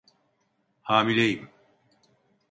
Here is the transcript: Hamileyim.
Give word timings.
Hamileyim. 0.81 1.49